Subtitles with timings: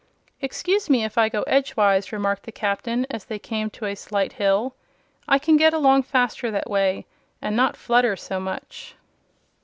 [0.41, 4.33] "Excuse me if I go edgewise," remarked the Captain as they came to a slight
[4.33, 4.73] hill.
[5.27, 7.05] "I can get along faster that way
[7.39, 8.95] and not flutter so much."